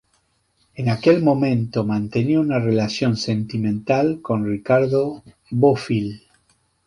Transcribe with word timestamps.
En 0.73 0.89
aquel 0.89 1.21
momento 1.21 1.85
mantenía 1.85 2.39
una 2.39 2.57
relación 2.57 3.17
sentimental 3.17 4.19
con 4.23 4.47
Ricardo 4.47 5.21
Bofill. 5.51 6.23